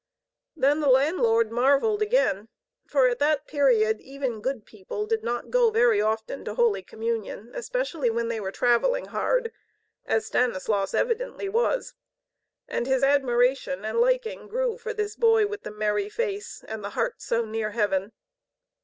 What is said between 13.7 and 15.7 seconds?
and liking grew for this boy with the